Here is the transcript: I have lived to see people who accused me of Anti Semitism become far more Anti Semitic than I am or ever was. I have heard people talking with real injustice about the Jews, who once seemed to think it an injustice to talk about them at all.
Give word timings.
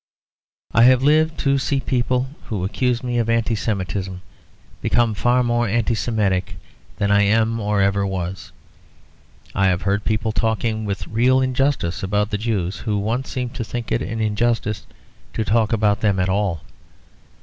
I 0.73 0.81
have 0.85 1.03
lived 1.03 1.37
to 1.41 1.59
see 1.59 1.79
people 1.79 2.25
who 2.45 2.63
accused 2.65 3.03
me 3.03 3.19
of 3.19 3.29
Anti 3.29 3.53
Semitism 3.53 4.23
become 4.81 5.13
far 5.13 5.43
more 5.43 5.67
Anti 5.67 5.93
Semitic 5.93 6.55
than 6.97 7.11
I 7.11 7.21
am 7.21 7.59
or 7.59 7.83
ever 7.83 8.03
was. 8.03 8.51
I 9.53 9.67
have 9.67 9.83
heard 9.83 10.03
people 10.03 10.31
talking 10.31 10.85
with 10.85 11.07
real 11.07 11.39
injustice 11.39 12.01
about 12.01 12.31
the 12.31 12.39
Jews, 12.39 12.77
who 12.77 12.97
once 12.97 13.29
seemed 13.29 13.53
to 13.53 13.63
think 13.63 13.91
it 13.91 14.01
an 14.01 14.19
injustice 14.19 14.87
to 15.33 15.45
talk 15.45 15.71
about 15.71 16.01
them 16.01 16.19
at 16.19 16.29
all. 16.29 16.61